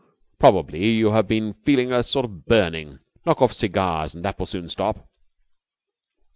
[0.39, 2.97] Probably you have been feeling a sort of burning.
[3.23, 5.07] Knock off cigars and that will soon stop."